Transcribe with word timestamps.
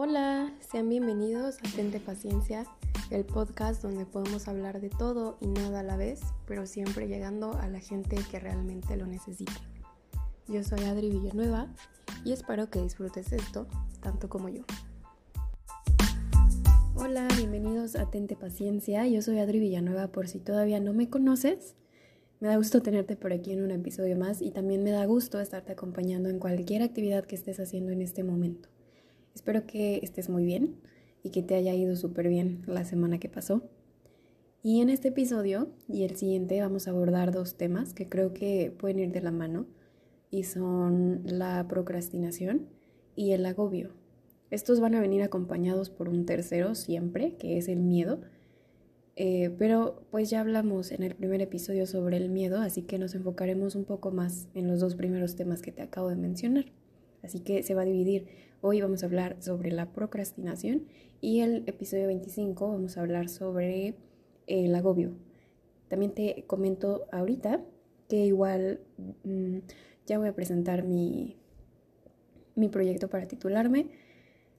Hola, 0.00 0.54
sean 0.60 0.88
bienvenidos 0.88 1.56
a 1.58 1.74
Tente 1.74 1.98
Paciencia, 1.98 2.64
el 3.10 3.24
podcast 3.24 3.82
donde 3.82 4.06
podemos 4.06 4.46
hablar 4.46 4.80
de 4.80 4.90
todo 4.90 5.38
y 5.40 5.48
nada 5.48 5.80
a 5.80 5.82
la 5.82 5.96
vez, 5.96 6.20
pero 6.46 6.66
siempre 6.66 7.08
llegando 7.08 7.54
a 7.54 7.66
la 7.66 7.80
gente 7.80 8.16
que 8.30 8.38
realmente 8.38 8.96
lo 8.96 9.08
necesita. 9.08 9.60
Yo 10.46 10.62
soy 10.62 10.84
Adri 10.84 11.10
Villanueva 11.10 11.66
y 12.24 12.30
espero 12.30 12.70
que 12.70 12.80
disfrutes 12.80 13.32
esto 13.32 13.66
tanto 14.00 14.28
como 14.28 14.48
yo. 14.48 14.62
Hola, 16.94 17.26
bienvenidos 17.36 17.96
a 17.96 18.08
Tente 18.08 18.36
Paciencia. 18.36 19.04
Yo 19.08 19.20
soy 19.20 19.40
Adri 19.40 19.58
Villanueva 19.58 20.12
por 20.12 20.28
si 20.28 20.38
todavía 20.38 20.78
no 20.78 20.92
me 20.92 21.10
conoces. 21.10 21.74
Me 22.38 22.46
da 22.46 22.56
gusto 22.56 22.82
tenerte 22.82 23.16
por 23.16 23.32
aquí 23.32 23.50
en 23.50 23.64
un 23.64 23.72
episodio 23.72 24.16
más 24.16 24.42
y 24.42 24.52
también 24.52 24.84
me 24.84 24.92
da 24.92 25.04
gusto 25.06 25.40
estarte 25.40 25.72
acompañando 25.72 26.28
en 26.28 26.38
cualquier 26.38 26.82
actividad 26.82 27.24
que 27.24 27.34
estés 27.34 27.58
haciendo 27.58 27.90
en 27.90 28.00
este 28.00 28.22
momento. 28.22 28.68
Espero 29.38 29.68
que 29.68 30.00
estés 30.02 30.28
muy 30.28 30.44
bien 30.44 30.74
y 31.22 31.30
que 31.30 31.44
te 31.44 31.54
haya 31.54 31.72
ido 31.72 31.94
súper 31.94 32.28
bien 32.28 32.64
la 32.66 32.84
semana 32.84 33.20
que 33.20 33.28
pasó. 33.28 33.62
Y 34.64 34.80
en 34.80 34.90
este 34.90 35.08
episodio 35.08 35.68
y 35.86 36.02
el 36.02 36.16
siguiente 36.16 36.60
vamos 36.60 36.88
a 36.88 36.90
abordar 36.90 37.30
dos 37.30 37.56
temas 37.56 37.94
que 37.94 38.08
creo 38.08 38.34
que 38.34 38.74
pueden 38.76 38.98
ir 38.98 39.12
de 39.12 39.20
la 39.20 39.30
mano 39.30 39.66
y 40.28 40.42
son 40.42 41.22
la 41.24 41.64
procrastinación 41.68 42.66
y 43.14 43.30
el 43.30 43.46
agobio. 43.46 43.92
Estos 44.50 44.80
van 44.80 44.96
a 44.96 45.00
venir 45.00 45.22
acompañados 45.22 45.88
por 45.88 46.08
un 46.08 46.26
tercero 46.26 46.74
siempre, 46.74 47.36
que 47.36 47.58
es 47.58 47.68
el 47.68 47.78
miedo. 47.78 48.20
Eh, 49.14 49.54
pero 49.56 50.02
pues 50.10 50.30
ya 50.30 50.40
hablamos 50.40 50.90
en 50.90 51.04
el 51.04 51.14
primer 51.14 51.42
episodio 51.42 51.86
sobre 51.86 52.16
el 52.16 52.28
miedo, 52.28 52.60
así 52.60 52.82
que 52.82 52.98
nos 52.98 53.14
enfocaremos 53.14 53.76
un 53.76 53.84
poco 53.84 54.10
más 54.10 54.48
en 54.54 54.66
los 54.66 54.80
dos 54.80 54.96
primeros 54.96 55.36
temas 55.36 55.62
que 55.62 55.70
te 55.70 55.82
acabo 55.82 56.08
de 56.08 56.16
mencionar. 56.16 56.64
Así 57.22 57.40
que 57.40 57.62
se 57.62 57.74
va 57.74 57.82
a 57.82 57.84
dividir. 57.84 58.26
Hoy 58.60 58.80
vamos 58.80 59.02
a 59.02 59.06
hablar 59.06 59.36
sobre 59.40 59.70
la 59.70 59.92
procrastinación 59.92 60.86
y 61.20 61.40
el 61.40 61.64
episodio 61.66 62.06
25 62.08 62.68
vamos 62.68 62.96
a 62.96 63.00
hablar 63.00 63.28
sobre 63.28 63.94
el 64.46 64.74
agobio. 64.74 65.12
También 65.88 66.12
te 66.12 66.44
comento 66.46 67.06
ahorita 67.12 67.60
que 68.08 68.26
igual 68.26 68.80
mm, 69.24 69.58
ya 70.06 70.18
voy 70.18 70.28
a 70.28 70.34
presentar 70.34 70.84
mi, 70.84 71.36
mi 72.54 72.68
proyecto 72.68 73.08
para 73.08 73.26
titularme. 73.26 73.90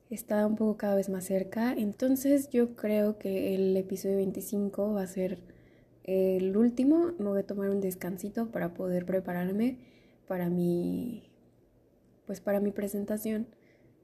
Está 0.09 0.45
un 0.47 0.55
poco 0.55 0.77
cada 0.77 0.95
vez 0.95 1.09
más 1.09 1.25
cerca, 1.25 1.73
entonces 1.73 2.49
yo 2.49 2.75
creo 2.75 3.19
que 3.19 3.53
el 3.53 3.77
episodio 3.77 4.15
25 4.17 4.93
va 4.93 5.03
a 5.03 5.07
ser 5.07 5.39
el 6.03 6.57
último. 6.57 7.13
Me 7.19 7.29
voy 7.29 7.39
a 7.39 7.45
tomar 7.45 7.69
un 7.69 7.79
descansito 7.79 8.51
para 8.51 8.73
poder 8.73 9.05
prepararme 9.05 9.77
para 10.27 10.49
mi 10.49 11.28
pues 12.29 12.41
para 12.41 12.59
mi 12.59 12.69
presentación 12.69 13.47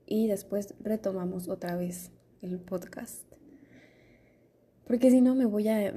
y 0.08 0.26
después 0.26 0.74
retomamos 0.80 1.48
otra 1.48 1.76
vez 1.76 2.10
el 2.42 2.58
podcast. 2.58 3.22
Porque 4.88 5.12
si 5.12 5.22
no 5.22 5.36
me 5.36 5.46
voy 5.46 5.68
a 5.68 5.94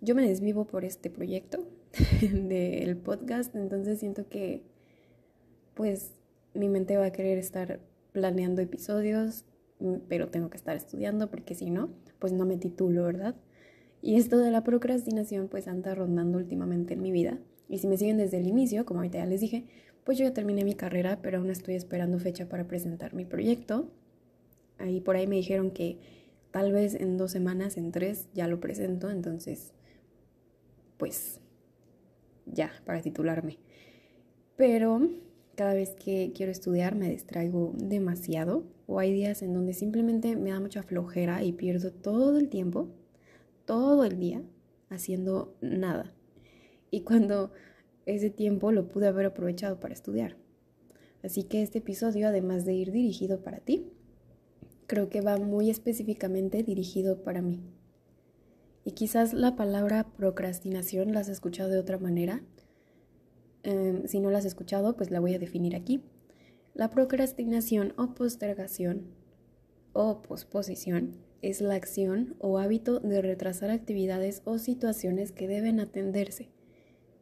yo 0.00 0.16
me 0.16 0.26
desvivo 0.26 0.64
por 0.64 0.84
este 0.84 1.10
proyecto 1.10 1.64
del 2.20 2.96
podcast, 2.96 3.54
entonces 3.54 4.00
siento 4.00 4.28
que 4.28 4.64
pues 5.74 6.14
mi 6.54 6.68
mente 6.68 6.96
va 6.96 7.04
a 7.04 7.12
querer 7.12 7.38
estar 7.38 7.78
planeando 8.10 8.60
episodios, 8.60 9.44
pero 10.08 10.30
tengo 10.30 10.50
que 10.50 10.56
estar 10.56 10.74
estudiando 10.74 11.30
porque 11.30 11.54
si 11.54 11.70
no, 11.70 11.90
pues 12.18 12.32
no 12.32 12.46
me 12.46 12.56
titulo, 12.56 13.04
¿verdad? 13.04 13.36
Y 14.02 14.16
esto 14.16 14.38
de 14.38 14.50
la 14.50 14.64
procrastinación 14.64 15.46
pues 15.46 15.68
anda 15.68 15.94
rondando 15.94 16.38
últimamente 16.38 16.94
en 16.94 17.02
mi 17.02 17.12
vida. 17.12 17.38
Y 17.68 17.78
si 17.78 17.86
me 17.86 17.96
siguen 17.96 18.18
desde 18.18 18.38
el 18.38 18.46
inicio, 18.46 18.84
como 18.84 19.00
ahorita 19.00 19.18
ya 19.18 19.26
les 19.26 19.40
dije, 19.40 19.64
pues 20.04 20.18
yo 20.18 20.24
ya 20.24 20.34
terminé 20.34 20.64
mi 20.64 20.74
carrera, 20.74 21.20
pero 21.22 21.38
aún 21.38 21.50
estoy 21.50 21.74
esperando 21.74 22.18
fecha 22.18 22.48
para 22.48 22.66
presentar 22.68 23.14
mi 23.14 23.24
proyecto. 23.24 23.88
Ahí 24.78 25.00
por 25.00 25.16
ahí 25.16 25.26
me 25.26 25.36
dijeron 25.36 25.70
que 25.70 25.98
tal 26.50 26.72
vez 26.72 26.94
en 26.94 27.16
dos 27.16 27.32
semanas, 27.32 27.76
en 27.76 27.90
tres, 27.90 28.28
ya 28.34 28.46
lo 28.48 28.60
presento, 28.60 29.10
entonces, 29.10 29.72
pues, 30.98 31.40
ya, 32.46 32.70
para 32.84 33.00
titularme. 33.00 33.58
Pero 34.56 35.08
cada 35.56 35.74
vez 35.74 35.90
que 35.96 36.32
quiero 36.34 36.52
estudiar 36.52 36.94
me 36.94 37.10
distraigo 37.10 37.72
demasiado 37.76 38.64
o 38.86 38.98
hay 38.98 39.12
días 39.12 39.42
en 39.42 39.54
donde 39.54 39.72
simplemente 39.72 40.36
me 40.36 40.50
da 40.50 40.60
mucha 40.60 40.82
flojera 40.82 41.42
y 41.42 41.52
pierdo 41.52 41.92
todo 41.92 42.38
el 42.38 42.48
tiempo, 42.48 42.88
todo 43.64 44.04
el 44.04 44.18
día, 44.18 44.42
haciendo 44.90 45.56
nada. 45.60 46.13
Y 46.94 47.00
cuando 47.00 47.50
ese 48.06 48.30
tiempo 48.30 48.70
lo 48.70 48.86
pude 48.86 49.08
haber 49.08 49.26
aprovechado 49.26 49.80
para 49.80 49.92
estudiar. 49.92 50.36
Así 51.24 51.42
que 51.42 51.60
este 51.60 51.78
episodio, 51.78 52.28
además 52.28 52.64
de 52.64 52.74
ir 52.74 52.92
dirigido 52.92 53.42
para 53.42 53.58
ti, 53.58 53.90
creo 54.86 55.08
que 55.08 55.20
va 55.20 55.36
muy 55.36 55.70
específicamente 55.70 56.62
dirigido 56.62 57.24
para 57.24 57.42
mí. 57.42 57.64
Y 58.84 58.92
quizás 58.92 59.32
la 59.32 59.56
palabra 59.56 60.06
procrastinación 60.16 61.12
la 61.12 61.18
has 61.18 61.28
escuchado 61.28 61.68
de 61.68 61.78
otra 61.78 61.98
manera. 61.98 62.44
Em, 63.64 64.06
si 64.06 64.20
no 64.20 64.30
la 64.30 64.38
has 64.38 64.44
escuchado, 64.44 64.94
pues 64.94 65.10
la 65.10 65.18
voy 65.18 65.34
a 65.34 65.40
definir 65.40 65.74
aquí. 65.74 66.04
La 66.74 66.90
procrastinación 66.90 67.92
o 67.96 68.14
postergación 68.14 69.08
o 69.94 70.22
posposición 70.22 71.16
es 71.42 71.60
la 71.60 71.74
acción 71.74 72.36
o 72.38 72.60
hábito 72.60 73.00
de 73.00 73.20
retrasar 73.20 73.70
actividades 73.70 74.42
o 74.44 74.58
situaciones 74.58 75.32
que 75.32 75.48
deben 75.48 75.80
atenderse 75.80 76.53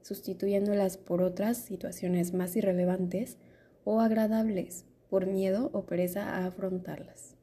sustituyéndolas 0.03 0.97
por 0.97 1.23
otras 1.23 1.57
situaciones 1.57 2.35
más 2.35 2.55
irrelevantes 2.57 3.39
o 3.85 4.01
agradables 4.01 4.85
por 5.09 5.27
miedo 5.27 5.71
o 5.73 5.85
pereza 5.85 6.37
a 6.37 6.47
afrontarlas. 6.47 7.37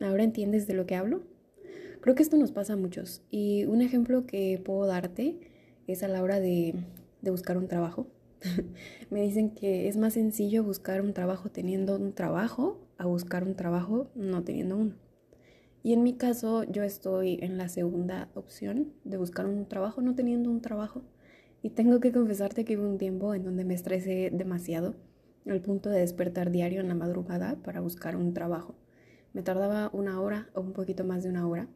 ¿Ahora 0.00 0.24
entiendes 0.24 0.66
de 0.66 0.74
lo 0.74 0.86
que 0.86 0.94
hablo? 0.94 1.22
Creo 2.00 2.14
que 2.14 2.22
esto 2.22 2.36
nos 2.36 2.52
pasa 2.52 2.72
a 2.72 2.76
muchos 2.76 3.22
y 3.30 3.64
un 3.64 3.82
ejemplo 3.82 4.26
que 4.26 4.60
puedo 4.64 4.86
darte 4.86 5.38
es 5.86 6.02
a 6.02 6.08
la 6.08 6.22
hora 6.22 6.40
de, 6.40 6.74
de 7.20 7.30
buscar 7.30 7.58
un 7.58 7.68
trabajo. 7.68 8.06
Me 9.10 9.22
dicen 9.22 9.50
que 9.50 9.88
es 9.88 9.96
más 9.98 10.14
sencillo 10.14 10.64
buscar 10.64 11.02
un 11.02 11.12
trabajo 11.12 11.50
teniendo 11.50 11.96
un 11.96 12.14
trabajo 12.14 12.80
a 12.96 13.06
buscar 13.06 13.44
un 13.44 13.54
trabajo 13.54 14.10
no 14.14 14.42
teniendo 14.42 14.76
uno. 14.76 15.09
Y 15.82 15.94
en 15.94 16.02
mi 16.02 16.14
caso, 16.14 16.64
yo 16.64 16.82
estoy 16.82 17.38
en 17.40 17.56
la 17.56 17.68
segunda 17.68 18.28
opción 18.34 18.92
de 19.04 19.16
buscar 19.16 19.46
un 19.46 19.66
trabajo 19.66 20.02
no 20.02 20.14
teniendo 20.14 20.50
un 20.50 20.60
trabajo. 20.60 21.02
Y 21.62 21.70
tengo 21.70 22.00
que 22.00 22.12
confesarte 22.12 22.64
que 22.64 22.76
hubo 22.76 22.88
un 22.88 22.98
tiempo 22.98 23.34
en 23.34 23.44
donde 23.44 23.64
me 23.64 23.74
estresé 23.74 24.30
demasiado, 24.32 24.94
al 25.46 25.60
punto 25.62 25.88
de 25.88 26.00
despertar 26.00 26.50
diario 26.50 26.80
en 26.80 26.88
la 26.88 26.94
madrugada 26.94 27.56
para 27.62 27.80
buscar 27.80 28.16
un 28.16 28.34
trabajo. 28.34 28.74
Me 29.32 29.42
tardaba 29.42 29.90
una 29.92 30.20
hora 30.20 30.50
o 30.54 30.60
un 30.60 30.72
poquito 30.72 31.04
más 31.04 31.22
de 31.22 31.30
una 31.30 31.46
hora, 31.46 31.68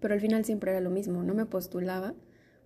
pero 0.00 0.14
al 0.14 0.20
final 0.20 0.44
siempre 0.44 0.70
era 0.70 0.80
lo 0.80 0.90
mismo, 0.90 1.22
no 1.22 1.34
me 1.34 1.46
postulaba 1.46 2.14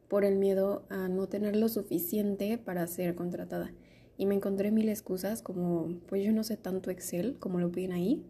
por 0.08 0.24
el 0.24 0.36
miedo 0.36 0.84
a 0.90 1.08
no 1.08 1.28
tener 1.28 1.56
lo 1.56 1.68
suficiente 1.68 2.58
para 2.58 2.86
ser 2.86 3.14
contratada. 3.14 3.72
Y 4.18 4.26
me 4.26 4.34
encontré 4.34 4.70
mil 4.70 4.88
excusas 4.90 5.40
como, 5.40 5.88
pues 6.06 6.22
yo 6.22 6.32
no 6.32 6.44
sé 6.44 6.58
tanto 6.58 6.90
Excel 6.90 7.38
como 7.38 7.60
lo 7.60 7.72
piden 7.72 7.92
ahí. 7.92 8.22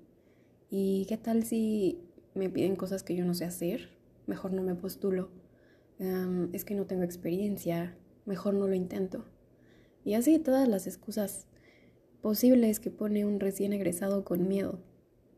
¿Y 0.71 1.07
qué 1.07 1.17
tal 1.17 1.43
si 1.43 1.99
me 2.35 2.49
piden 2.49 2.77
cosas 2.77 3.03
que 3.03 3.15
yo 3.15 3.25
no 3.25 3.35
sé 3.35 3.45
hacer, 3.45 3.91
mejor 4.27 4.53
no 4.53 4.63
me 4.63 4.75
postulo. 4.75 5.31
es 6.53 6.65
que 6.65 6.75
no 6.75 6.87
tengo 6.87 7.05
experiencia, 7.05 7.97
mejor 8.27 8.55
no 8.55 8.67
lo 8.67 8.75
intento. 8.75 9.25
Y 10.05 10.15
así 10.15 10.39
todas 10.39 10.69
las 10.69 10.87
excusas 10.87 11.47
posibles 12.21 12.81
que 12.81 12.91
pone 12.91 13.25
un 13.25 13.41
recién 13.41 13.73
egresado 13.73 14.25
con 14.25 14.49
miedo. 14.49 14.81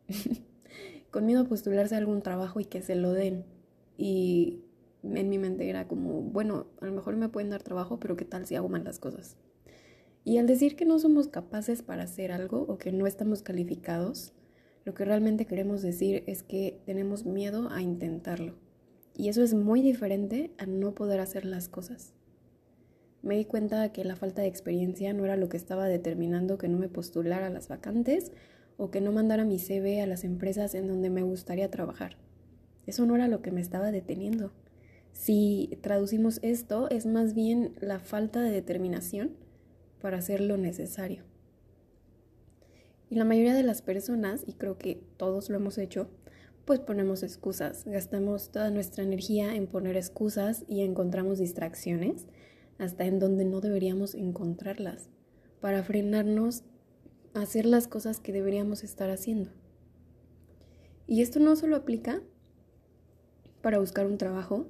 con 1.10 1.26
miedo 1.26 1.42
a 1.42 1.48
postularse 1.48 1.94
a 1.94 1.98
algún 1.98 2.22
trabajo 2.22 2.60
y 2.60 2.64
que 2.64 2.82
se 2.82 2.94
lo 2.94 3.12
den. 3.12 3.44
Y 3.96 4.64
en 5.02 5.28
mi 5.28 5.38
mente 5.38 5.68
era 5.68 5.86
como, 5.86 6.22
bueno, 6.22 6.66
a 6.80 6.86
lo 6.86 6.92
mejor 6.92 7.16
me 7.16 7.28
pueden 7.28 7.50
dar 7.50 7.62
trabajo, 7.62 8.00
pero 8.00 8.16
¿qué 8.16 8.24
tal 8.24 8.46
si 8.46 8.54
hago 8.54 8.68
mal 8.68 8.84
las 8.84 8.98
cosas? 8.98 9.36
Y 10.24 10.38
al 10.38 10.46
decir 10.46 10.74
que 10.74 10.86
no 10.86 10.98
somos 10.98 11.28
capaces 11.28 11.82
para 11.82 12.04
hacer 12.04 12.32
algo 12.32 12.62
o 12.62 12.78
que 12.78 12.92
no 12.92 13.06
estamos 13.06 13.42
calificados, 13.42 14.32
lo 14.84 14.94
que 14.94 15.04
realmente 15.04 15.46
queremos 15.46 15.82
decir 15.82 16.24
es 16.26 16.42
que 16.42 16.80
tenemos 16.84 17.24
miedo 17.24 17.70
a 17.70 17.80
intentarlo. 17.80 18.54
Y 19.16 19.28
eso 19.28 19.42
es 19.42 19.54
muy 19.54 19.80
diferente 19.80 20.50
a 20.58 20.66
no 20.66 20.94
poder 20.94 21.20
hacer 21.20 21.44
las 21.44 21.68
cosas. 21.68 22.12
Me 23.22 23.36
di 23.36 23.46
cuenta 23.46 23.90
que 23.92 24.04
la 24.04 24.16
falta 24.16 24.42
de 24.42 24.48
experiencia 24.48 25.14
no 25.14 25.24
era 25.24 25.36
lo 25.36 25.48
que 25.48 25.56
estaba 25.56 25.86
determinando 25.86 26.58
que 26.58 26.68
no 26.68 26.78
me 26.78 26.88
postulara 26.90 27.46
a 27.46 27.50
las 27.50 27.68
vacantes 27.68 28.32
o 28.76 28.90
que 28.90 29.00
no 29.00 29.12
mandara 29.12 29.44
mi 29.44 29.58
CV 29.58 30.02
a 30.02 30.06
las 30.06 30.24
empresas 30.24 30.74
en 30.74 30.88
donde 30.88 31.08
me 31.08 31.22
gustaría 31.22 31.70
trabajar. 31.70 32.18
Eso 32.86 33.06
no 33.06 33.14
era 33.14 33.28
lo 33.28 33.40
que 33.40 33.50
me 33.50 33.62
estaba 33.62 33.90
deteniendo. 33.90 34.52
Si 35.12 35.78
traducimos 35.80 36.40
esto, 36.42 36.90
es 36.90 37.06
más 37.06 37.34
bien 37.34 37.72
la 37.80 38.00
falta 38.00 38.42
de 38.42 38.50
determinación 38.50 39.30
para 40.02 40.18
hacer 40.18 40.40
lo 40.40 40.58
necesario. 40.58 41.22
Y 43.14 43.16
la 43.16 43.24
mayoría 43.24 43.54
de 43.54 43.62
las 43.62 43.80
personas, 43.80 44.42
y 44.44 44.54
creo 44.54 44.76
que 44.76 45.00
todos 45.16 45.48
lo 45.48 45.54
hemos 45.54 45.78
hecho, 45.78 46.08
pues 46.64 46.80
ponemos 46.80 47.22
excusas, 47.22 47.84
gastamos 47.84 48.50
toda 48.50 48.72
nuestra 48.72 49.04
energía 49.04 49.54
en 49.54 49.68
poner 49.68 49.96
excusas 49.96 50.64
y 50.66 50.80
encontramos 50.80 51.38
distracciones 51.38 52.26
hasta 52.76 53.04
en 53.04 53.20
donde 53.20 53.44
no 53.44 53.60
deberíamos 53.60 54.16
encontrarlas 54.16 55.10
para 55.60 55.84
frenarnos 55.84 56.64
hacer 57.34 57.66
las 57.66 57.86
cosas 57.86 58.18
que 58.18 58.32
deberíamos 58.32 58.82
estar 58.82 59.10
haciendo. 59.10 59.52
Y 61.06 61.22
esto 61.22 61.38
no 61.38 61.54
solo 61.54 61.76
aplica 61.76 62.20
para 63.62 63.78
buscar 63.78 64.08
un 64.08 64.18
trabajo, 64.18 64.66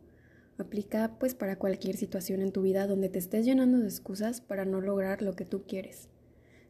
aplica 0.59 1.17
pues 1.19 1.35
para 1.35 1.57
cualquier 1.57 1.97
situación 1.97 2.43
en 2.43 2.53
tu 2.53 2.61
vida 2.61 2.87
donde 2.87 3.09
te 3.09 3.21
estés 3.21 3.47
llenando 3.47 3.79
de 3.79 3.87
excusas 3.87 4.43
para 4.43 4.67
no 4.67 4.83
lograr 4.83 5.23
lo 5.23 5.33
que 5.33 5.47
tú 5.47 5.63
quieres. 5.67 6.11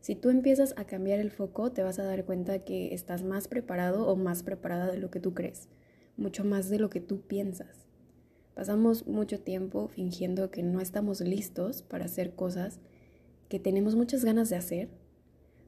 Si 0.05 0.15
tú 0.15 0.29
empiezas 0.29 0.75
a 0.77 0.85
cambiar 0.85 1.19
el 1.19 1.31
foco, 1.31 1.73
te 1.73 1.83
vas 1.83 1.99
a 1.99 2.05
dar 2.05 2.27
cuenta 2.27 2.59
que 2.59 2.93
estás 2.93 3.23
más 3.25 3.49
preparado 3.49 4.07
o 4.07 4.17
más 4.17 4.43
preparada 4.43 4.93
de 4.93 4.99
lo 4.99 5.11
que 5.11 5.19
tú 5.19 5.33
crees, 5.33 5.71
mucho 6.19 6.45
más 6.45 6.69
de 6.69 6.79
lo 6.79 6.91
que 6.91 7.01
tú 7.01 7.23
piensas. 7.23 7.87
Pasamos 8.53 9.07
mucho 9.07 9.41
tiempo 9.41 9.89
fingiendo 9.89 10.51
que 10.51 10.63
no 10.63 10.83
estamos 10.83 11.23
listos 11.23 11.81
para 11.81 12.05
hacer 12.05 12.35
cosas 12.35 12.81
que 13.49 13.59
tenemos 13.59 13.95
muchas 13.95 14.27
ganas 14.27 14.51
de 14.51 14.57
hacer, 14.57 14.91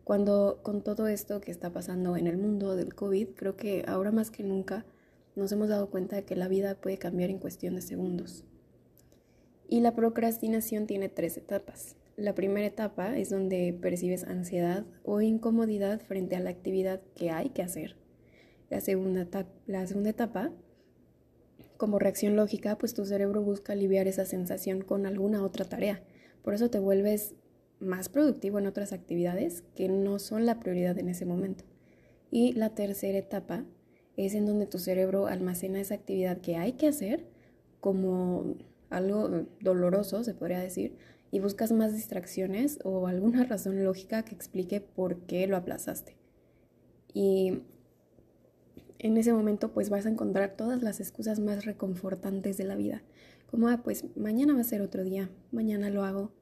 cuando 0.04 0.60
con 0.62 0.82
todo 0.82 1.08
esto 1.08 1.40
que 1.40 1.50
está 1.50 1.72
pasando 1.72 2.18
en 2.18 2.26
el 2.26 2.36
mundo 2.36 2.76
del 2.76 2.94
COVID, 2.94 3.28
creo 3.36 3.56
que 3.56 3.86
ahora 3.88 4.12
más 4.12 4.30
que 4.30 4.42
nunca 4.42 4.84
nos 5.34 5.50
hemos 5.52 5.70
dado 5.70 5.88
cuenta 5.88 6.16
de 6.16 6.24
que 6.24 6.36
la 6.36 6.48
vida 6.48 6.74
puede 6.74 6.98
cambiar 6.98 7.30
en 7.30 7.38
cuestión 7.38 7.74
de 7.74 7.80
segundos. 7.80 8.44
Y 9.66 9.80
la 9.80 9.94
procrastinación 9.94 10.86
tiene 10.86 11.08
tres 11.08 11.38
etapas. 11.38 11.96
La 12.16 12.34
primera 12.34 12.66
etapa 12.66 13.18
es 13.18 13.28
donde 13.28 13.76
percibes 13.78 14.24
ansiedad 14.24 14.86
o 15.04 15.20
incomodidad 15.20 16.00
frente 16.00 16.34
a 16.34 16.40
la 16.40 16.48
actividad 16.48 17.02
que 17.14 17.30
hay 17.30 17.50
que 17.50 17.62
hacer. 17.62 17.96
La 18.70 18.80
segunda, 18.80 19.28
la 19.66 19.86
segunda 19.86 20.10
etapa, 20.10 20.50
como 21.76 21.98
reacción 21.98 22.34
lógica, 22.34 22.78
pues 22.78 22.94
tu 22.94 23.04
cerebro 23.04 23.42
busca 23.42 23.74
aliviar 23.74 24.08
esa 24.08 24.24
sensación 24.24 24.80
con 24.80 25.04
alguna 25.04 25.44
otra 25.44 25.66
tarea. 25.66 26.02
Por 26.42 26.54
eso 26.54 26.70
te 26.70 26.78
vuelves 26.78 27.34
más 27.80 28.08
productivo 28.08 28.58
en 28.58 28.66
otras 28.66 28.94
actividades 28.94 29.62
que 29.74 29.90
no 29.90 30.18
son 30.18 30.46
la 30.46 30.58
prioridad 30.58 30.98
en 30.98 31.10
ese 31.10 31.26
momento. 31.26 31.64
Y 32.30 32.52
la 32.52 32.74
tercera 32.74 33.18
etapa 33.18 33.66
es 34.16 34.34
en 34.34 34.46
donde 34.46 34.66
tu 34.66 34.78
cerebro 34.78 35.26
almacena 35.26 35.80
esa 35.80 35.94
actividad 35.94 36.38
que 36.38 36.56
hay 36.56 36.72
que 36.72 36.88
hacer 36.88 37.26
como 37.80 38.56
algo 38.88 39.46
doloroso, 39.60 40.24
se 40.24 40.32
podría 40.32 40.60
decir, 40.60 40.96
y 41.30 41.40
buscas 41.40 41.72
más 41.72 41.92
distracciones 41.92 42.78
o 42.84 43.06
alguna 43.06 43.44
razón 43.48 43.82
lógica 43.84 44.24
que 44.24 44.34
explique 44.34 44.80
por 44.80 45.20
qué 45.26 45.46
lo 45.46 45.56
aplazaste. 45.56 46.16
Y 47.12 47.62
en 48.98 49.16
ese 49.16 49.32
momento 49.32 49.72
pues 49.72 49.90
vas 49.90 50.06
a 50.06 50.10
encontrar 50.10 50.56
todas 50.56 50.82
las 50.82 51.00
excusas 51.00 51.40
más 51.40 51.64
reconfortantes 51.64 52.56
de 52.56 52.64
la 52.64 52.76
vida. 52.76 53.02
Como, 53.50 53.68
ah, 53.68 53.82
pues 53.82 54.04
mañana 54.16 54.54
va 54.54 54.60
a 54.60 54.64
ser 54.64 54.82
otro 54.82 55.04
día, 55.04 55.30
mañana 55.52 55.90
lo 55.90 56.04
hago. 56.04 56.32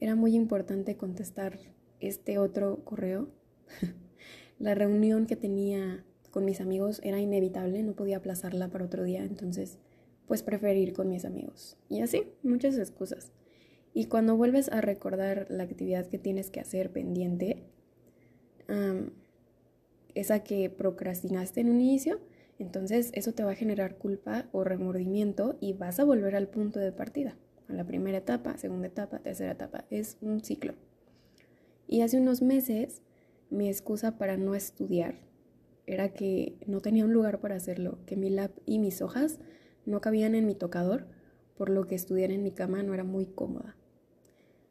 era 0.00 0.14
muy 0.14 0.34
importante 0.34 0.96
contestar 0.96 1.58
este 2.00 2.38
otro 2.38 2.84
correo. 2.84 3.28
la 4.58 4.74
reunión 4.74 5.26
que 5.26 5.36
tenía 5.36 6.04
con 6.30 6.44
mis 6.44 6.60
amigos 6.60 7.00
era 7.02 7.20
inevitable, 7.20 7.82
no 7.82 7.94
podía 7.94 8.18
aplazarla 8.18 8.68
para 8.68 8.84
otro 8.84 9.04
día, 9.04 9.24
entonces 9.24 9.78
pues 10.26 10.42
preferir 10.42 10.92
con 10.92 11.08
mis 11.08 11.24
amigos. 11.24 11.76
Y 11.88 12.00
así, 12.00 12.24
muchas 12.42 12.76
excusas. 12.78 13.32
Y 13.94 14.06
cuando 14.06 14.36
vuelves 14.36 14.68
a 14.70 14.80
recordar 14.80 15.46
la 15.48 15.62
actividad 15.62 16.06
que 16.06 16.18
tienes 16.18 16.50
que 16.50 16.60
hacer 16.60 16.92
pendiente, 16.92 17.64
esa 20.14 20.42
que 20.42 20.70
procrastinaste 20.70 21.60
en 21.60 21.70
un 21.70 21.80
inicio, 21.80 22.20
entonces 22.58 23.10
eso 23.14 23.32
te 23.32 23.44
va 23.44 23.52
a 23.52 23.56
generar 23.56 23.96
culpa 23.96 24.48
o 24.52 24.64
remordimiento 24.64 25.56
y 25.60 25.72
vas 25.74 26.00
a 26.00 26.04
volver 26.04 26.36
al 26.36 26.48
punto 26.48 26.80
de 26.80 26.92
partida, 26.92 27.36
a 27.68 27.72
la 27.72 27.86
primera 27.86 28.18
etapa, 28.18 28.56
segunda 28.56 28.88
etapa, 28.88 29.18
tercera 29.20 29.52
etapa. 29.52 29.84
Es 29.90 30.18
un 30.20 30.42
ciclo. 30.42 30.74
Y 31.86 32.00
hace 32.00 32.18
unos 32.18 32.42
meses 32.42 33.02
mi 33.50 33.68
excusa 33.68 34.18
para 34.18 34.36
no 34.36 34.54
estudiar 34.54 35.14
era 35.86 36.12
que 36.12 36.58
no 36.66 36.80
tenía 36.80 37.04
un 37.04 37.12
lugar 37.12 37.40
para 37.40 37.54
hacerlo, 37.54 37.98
que 38.06 38.16
mi 38.16 38.28
lab 38.30 38.50
y 38.64 38.78
mis 38.78 39.02
hojas 39.02 39.38
no 39.86 40.00
cabían 40.00 40.34
en 40.34 40.46
mi 40.46 40.54
tocador, 40.54 41.06
por 41.56 41.70
lo 41.70 41.86
que 41.86 41.94
estudiar 41.94 42.30
en 42.32 42.42
mi 42.42 42.50
cama 42.50 42.82
no 42.82 42.92
era 42.92 43.04
muy 43.04 43.26
cómoda. 43.26 43.76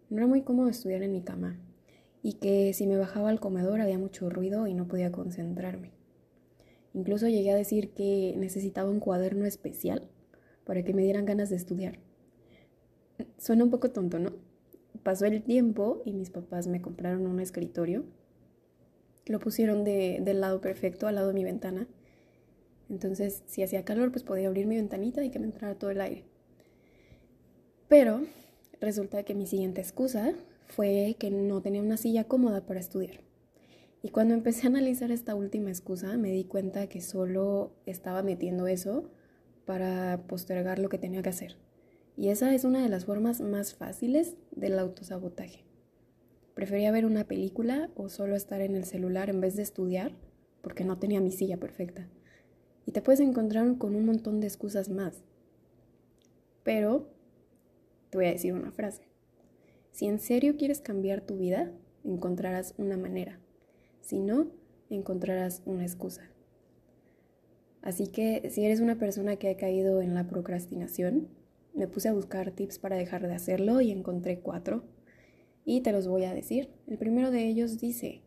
No 0.09 0.17
era 0.17 0.27
muy 0.27 0.43
cómodo 0.43 0.69
estudiar 0.69 1.01
en 1.01 1.13
mi 1.13 1.23
cama 1.23 1.57
y 2.21 2.33
que 2.33 2.73
si 2.73 2.85
me 2.85 2.97
bajaba 2.97 3.29
al 3.29 3.39
comedor 3.39 3.81
había 3.81 3.97
mucho 3.97 4.29
ruido 4.29 4.67
y 4.67 4.73
no 4.73 4.87
podía 4.87 5.11
concentrarme. 5.11 5.91
Incluso 6.93 7.27
llegué 7.27 7.51
a 7.51 7.55
decir 7.55 7.91
que 7.93 8.35
necesitaba 8.37 8.89
un 8.89 8.99
cuaderno 8.99 9.45
especial 9.45 10.09
para 10.65 10.83
que 10.83 10.93
me 10.93 11.01
dieran 11.01 11.25
ganas 11.25 11.49
de 11.49 11.55
estudiar. 11.55 11.99
Suena 13.37 13.63
un 13.63 13.71
poco 13.71 13.91
tonto, 13.91 14.19
¿no? 14.19 14.33
Pasó 15.03 15.25
el 15.25 15.43
tiempo 15.43 16.01
y 16.05 16.13
mis 16.13 16.29
papás 16.29 16.67
me 16.67 16.81
compraron 16.81 17.25
un 17.27 17.39
escritorio. 17.39 18.05
Lo 19.27 19.39
pusieron 19.39 19.83
de, 19.83 20.19
del 20.21 20.41
lado 20.41 20.61
perfecto, 20.61 21.07
al 21.07 21.15
lado 21.15 21.29
de 21.29 21.33
mi 21.33 21.43
ventana 21.43 21.87
entonces, 22.89 23.43
si 23.47 23.63
hacía 23.63 23.85
calor, 23.85 24.11
pues 24.11 24.23
podía 24.23 24.47
abrir 24.47 24.67
mi 24.67 24.75
ventanita 24.75 25.23
y 25.23 25.31
que 25.31 25.39
me 25.39 25.45
entrara 25.45 25.75
todo 25.75 25.89
el 25.89 26.01
aire. 26.01 26.23
Pero 27.87 28.21
resulta 28.79 29.23
que 29.23 29.35
mi 29.35 29.47
siguiente 29.47 29.81
excusa 29.81 30.33
fue 30.67 31.15
que 31.19 31.31
no 31.31 31.61
tenía 31.61 31.81
una 31.81 31.97
silla 31.97 32.25
cómoda 32.25 32.65
para 32.65 32.79
estudiar. 32.79 33.21
Y 34.01 34.09
cuando 34.09 34.35
empecé 34.35 34.67
a 34.67 34.69
analizar 34.69 35.11
esta 35.11 35.33
última 35.33 35.69
excusa, 35.69 36.15
me 36.17 36.31
di 36.31 36.43
cuenta 36.43 36.87
que 36.87 37.01
solo 37.01 37.73
estaba 37.87 38.21
metiendo 38.21 38.67
eso 38.67 39.09
para 39.65 40.21
postergar 40.27 40.77
lo 40.77 40.89
que 40.89 40.99
tenía 40.99 41.23
que 41.23 41.29
hacer. 41.29 41.57
Y 42.15 42.29
esa 42.29 42.53
es 42.53 42.65
una 42.65 42.83
de 42.83 42.89
las 42.89 43.05
formas 43.05 43.41
más 43.41 43.73
fáciles 43.73 44.35
del 44.51 44.77
autosabotaje. 44.77 45.65
Prefería 46.53 46.91
ver 46.91 47.05
una 47.05 47.25
película 47.25 47.89
o 47.95 48.09
solo 48.09 48.35
estar 48.35 48.61
en 48.61 48.75
el 48.75 48.85
celular 48.85 49.29
en 49.29 49.41
vez 49.41 49.55
de 49.55 49.63
estudiar 49.63 50.11
porque 50.61 50.85
no 50.85 50.99
tenía 50.99 51.19
mi 51.19 51.31
silla 51.31 51.57
perfecta 51.57 52.07
y 52.85 52.91
te 52.91 53.01
puedes 53.01 53.19
encontrar 53.19 53.77
con 53.77 53.95
un 53.95 54.05
montón 54.05 54.39
de 54.39 54.47
excusas 54.47 54.89
más. 54.89 55.23
Pero 56.63 57.07
te 58.09 58.17
voy 58.17 58.27
a 58.27 58.31
decir 58.31 58.53
una 58.53 58.71
frase. 58.71 59.03
Si 59.91 60.07
en 60.07 60.19
serio 60.19 60.57
quieres 60.57 60.81
cambiar 60.81 61.21
tu 61.21 61.37
vida, 61.37 61.71
encontrarás 62.03 62.73
una 62.77 62.97
manera. 62.97 63.39
Si 64.01 64.19
no, 64.19 64.47
encontrarás 64.89 65.61
una 65.65 65.83
excusa. 65.83 66.29
Así 67.81 68.07
que 68.07 68.49
si 68.49 68.65
eres 68.65 68.79
una 68.79 68.97
persona 68.97 69.35
que 69.35 69.49
ha 69.49 69.57
caído 69.57 70.01
en 70.01 70.15
la 70.15 70.27
procrastinación, 70.27 71.27
me 71.73 71.87
puse 71.87 72.09
a 72.09 72.13
buscar 72.13 72.51
tips 72.51 72.79
para 72.79 72.95
dejar 72.95 73.27
de 73.27 73.33
hacerlo 73.33 73.81
y 73.81 73.91
encontré 73.91 74.39
cuatro. 74.39 74.83
Y 75.65 75.81
te 75.81 75.91
los 75.91 76.07
voy 76.07 76.25
a 76.25 76.33
decir. 76.33 76.69
El 76.87 76.97
primero 76.97 77.31
de 77.31 77.47
ellos 77.47 77.79
dice, 77.79 78.21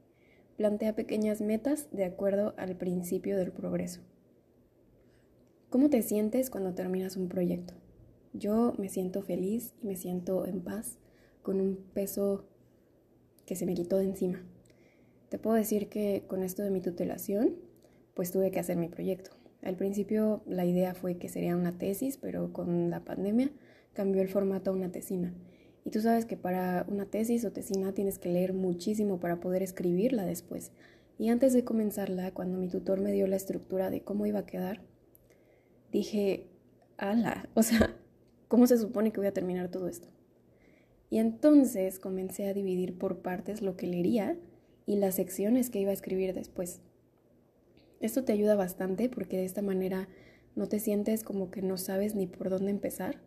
plantea 0.56 0.94
pequeñas 0.94 1.40
metas 1.40 1.88
de 1.92 2.04
acuerdo 2.04 2.54
al 2.56 2.76
principio 2.76 3.37
del 3.37 3.52
progreso. 3.52 4.00
¿Cómo 5.70 5.90
te 5.90 6.00
sientes 6.00 6.48
cuando 6.48 6.72
terminas 6.72 7.18
un 7.18 7.28
proyecto? 7.28 7.75
Yo 8.32 8.72
me 8.78 8.88
siento 8.88 9.20
feliz 9.20 9.75
y 9.82 9.87
me 9.87 9.96
siento 9.96 10.46
en 10.46 10.62
paz 10.62 10.96
con 11.42 11.60
un 11.60 11.76
peso 11.92 12.46
que 13.44 13.54
se 13.54 13.66
me 13.66 13.75
quitó 13.75 13.98
de 13.98 14.04
encima. 14.04 14.42
Te 15.28 15.38
puedo 15.38 15.56
decir 15.56 15.90
que 15.90 16.25
con 16.26 16.42
esto 16.42 16.62
de 16.62 16.70
mi 16.70 16.80
tutelación, 16.80 17.56
pues 18.14 18.32
tuve 18.32 18.50
que 18.50 18.58
hacer 18.58 18.78
mi 18.78 18.88
proyecto. 18.88 19.32
Al 19.60 19.76
principio 19.76 20.40
la 20.46 20.64
idea 20.64 20.94
fue 20.94 21.18
que 21.18 21.28
sería 21.28 21.54
una 21.54 21.76
tesis, 21.76 22.16
pero 22.16 22.50
con 22.50 22.88
la 22.88 23.04
pandemia 23.04 23.50
cambió 23.92 24.22
el 24.22 24.30
formato 24.30 24.70
a 24.70 24.75
una 24.75 24.90
tesina. 24.90 25.34
Y 25.84 25.90
tú 25.90 26.00
sabes 26.00 26.25
que 26.25 26.38
para 26.38 26.87
una 26.88 27.04
tesis 27.04 27.44
o 27.44 27.52
tesina 27.52 27.92
tienes 27.92 28.18
que 28.18 28.30
leer 28.30 28.54
muchísimo 28.54 29.20
para 29.20 29.38
poder 29.38 29.62
escribirla 29.62 30.25
después. 30.25 30.72
Y 31.18 31.28
antes 31.28 31.52
de 31.52 31.64
comenzarla, 31.64 32.32
cuando 32.32 32.56
mi 32.56 32.68
tutor 32.68 33.02
me 33.02 33.12
dio 33.12 33.26
la 33.26 33.37
estructura 33.37 33.90
de 33.90 34.00
cómo 34.00 34.25
iba 34.25 34.38
a 34.38 34.46
quedar, 34.46 34.80
dije, 35.92 36.47
ala, 36.97 37.49
o 37.54 37.62
sea, 37.62 37.97
¿cómo 38.49 38.66
se 38.66 38.78
supone 38.78 39.12
que 39.12 39.21
voy 39.21 39.28
a 39.28 39.35
terminar 39.35 39.71
todo 39.71 39.88
esto? 39.88 40.09
Y 41.11 41.18
entonces 41.18 41.99
comencé 41.99 42.49
a 42.49 42.54
dividir 42.54 42.99
por 42.99 43.23
partes 43.23 43.62
lo 43.62 43.76
que 43.76 43.87
leería 43.87 44.37
y 44.87 44.97
las 44.97 45.14
secciones 45.14 45.71
que 45.71 45.80
iba 45.80 45.90
a 45.90 45.95
escribir 45.95 46.35
después. 46.35 46.80
Esto 48.00 48.25
te 48.25 48.33
ayuda 48.33 48.54
bastante 48.54 49.09
porque 49.09 49.38
de 49.38 49.45
esta 49.45 49.62
manera 49.62 50.09
no 50.54 50.68
te 50.68 50.80
sientes 50.80 51.25
como 51.25 51.50
que 51.50 51.62
no 51.62 51.78
sabes 51.78 52.14
ni 52.14 52.26
por 52.26 52.50
dónde 52.50 52.71
empezar, 52.71 53.21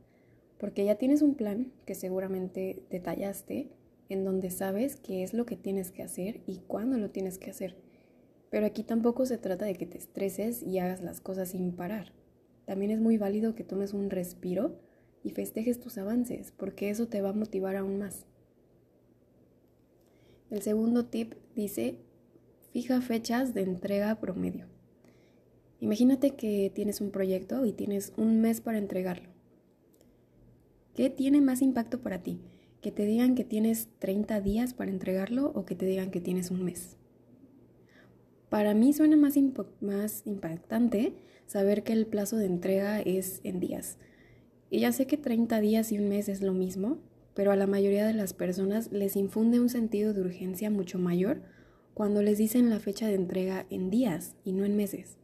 porque 0.58 0.86
ya 0.86 0.96
tienes 0.96 1.22
un 1.22 1.36
plan 1.36 1.72
que 1.86 1.96
seguramente 1.96 2.84
detallaste 2.90 3.72
en 4.10 4.24
donde 4.24 4.52
sabes 4.52 4.98
qué 4.98 5.24
es 5.24 5.34
lo 5.34 5.46
que 5.46 5.56
tienes 5.56 5.92
que 5.92 6.04
hacer 6.04 6.42
y 6.46 6.58
cuándo 6.68 6.98
lo 6.98 7.10
tienes 7.10 7.38
que 7.38 7.50
hacer. 7.50 7.78
Pero 8.50 8.66
aquí 8.66 8.84
tampoco 8.84 9.26
se 9.26 9.38
trata 9.38 9.66
de 9.66 9.76
que 9.76 9.86
te 9.86 9.98
estreses 9.98 10.62
y 10.62 10.80
hagas 10.80 11.02
las 11.02 11.22
cosas 11.22 11.50
sin 11.50 11.72
parar. 11.72 12.12
También 12.66 12.92
es 12.92 13.00
muy 13.00 13.18
válido 13.18 13.56
que 13.56 13.64
tomes 13.64 13.94
un 13.94 14.10
respiro 14.10 14.80
y 15.24 15.32
festejes 15.32 15.80
tus 15.80 15.98
avances, 15.98 16.52
porque 16.56 16.90
eso 16.90 17.08
te 17.08 17.22
va 17.22 17.30
a 17.30 17.34
motivar 17.34 17.76
aún 17.76 17.98
más. 18.00 18.26
El 20.50 20.62
segundo 20.62 21.06
tip 21.06 21.34
dice, 21.56 21.98
fija 22.72 23.02
fechas 23.02 23.54
de 23.54 23.62
entrega 23.62 24.20
promedio. 24.20 24.68
Imagínate 25.80 26.32
que 26.32 26.72
tienes 26.74 27.02
un 27.02 27.12
proyecto 27.12 27.66
y 27.66 27.74
tienes 27.74 28.14
un 28.18 28.42
mes 28.42 28.62
para 28.62 28.78
entregarlo. 28.78 29.30
¿Qué 30.96 31.10
tiene 31.10 31.42
más 31.42 31.62
impacto 31.62 32.02
para 32.02 32.22
ti? 32.22 32.42
que 32.82 32.92
te 32.92 33.06
digan 33.06 33.36
que 33.36 33.44
tienes 33.44 33.90
30 34.00 34.42
días 34.42 34.74
para 34.74 34.92
entregarlo 34.92 35.52
o 35.56 35.66
que 35.66 35.76
te 35.76 35.86
digan 35.86 36.10
que 36.10 36.20
tienes 36.20 36.50
un 36.52 36.64
mes. 36.64 36.98
Para 38.52 38.74
mí 38.74 38.92
suena 38.92 39.16
más, 39.16 39.36
más 39.80 40.24
impactante 40.26 41.14
saber 41.46 41.84
que 41.84 41.94
el 41.94 42.06
plazo 42.06 42.36
de 42.36 42.48
entrega 42.48 43.00
es 43.00 43.40
en 43.46 43.62
días. 43.62 43.98
Y 44.70 44.82
ya 44.82 44.92
sé 44.92 45.08
que 45.08 45.16
30 45.16 45.62
días 45.62 45.94
y 45.94 45.98
un 45.98 46.10
mes 46.10 46.28
es 46.28 46.42
lo 46.42 46.52
mismo, 46.52 46.98
pero 47.34 47.54
a 47.54 47.56
la 47.56 47.66
mayoría 47.66 48.06
de 48.06 48.14
las 48.14 48.34
personas 48.34 48.92
les 48.92 49.16
infunde 49.16 49.62
un 49.62 49.70
sentido 49.70 50.14
de 50.14 50.20
urgencia 50.20 50.70
mucho 50.70 51.00
mayor 51.00 51.44
cuando 51.94 52.22
les 52.22 52.40
dicen 52.40 52.70
la 52.70 52.82
fecha 52.82 53.08
de 53.08 53.14
entrega 53.16 53.68
en 53.70 53.90
días 53.90 54.36
y 54.44 54.52
no 54.52 54.66
en 54.66 54.76
meses. 54.76 55.18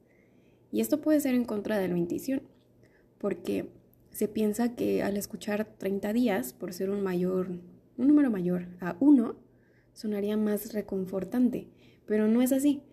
Y 0.72 0.80
esto 0.80 1.02
puede 1.02 1.20
ser 1.20 1.36
en 1.36 1.44
contra 1.44 1.78
de 1.80 1.90
la 1.90 1.98
intuición, 1.98 2.44
porque 3.18 3.68
se 4.12 4.30
piensa 4.30 4.74
que 4.74 5.04
al 5.04 5.18
escuchar 5.18 5.68
30 5.78 6.14
días, 6.14 6.54
por 6.54 6.72
ser 6.72 6.90
un 6.90 7.04
mayor, 7.04 7.50
un 7.98 8.08
número 8.08 8.32
mayor 8.32 8.68
a 8.80 8.96
1, 9.02 9.36
sonaría 9.92 10.38
más 10.38 10.72
reconfortante, 10.72 11.68
pero 12.06 12.30
no 12.30 12.42
es 12.42 12.54
así. 12.54 12.84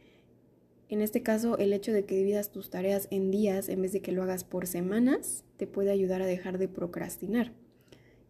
En 0.95 1.01
este 1.01 1.25
caso, 1.25 1.59
el 1.59 1.73
hecho 1.73 1.93
de 1.93 2.05
que 2.05 2.15
dividas 2.15 2.53
tus 2.53 2.71
tareas 2.71 3.09
en 3.11 3.33
días 3.33 3.69
en 3.69 3.83
vez 3.83 3.93
de 3.93 4.01
que 4.01 4.13
lo 4.13 4.23
hagas 4.23 4.45
por 4.45 4.69
semanas 4.69 5.43
te 5.57 5.67
puede 5.67 5.91
ayudar 5.91 6.23
a 6.23 6.27
dejar 6.27 6.57
de 6.57 6.69
procrastinar. 6.69 7.51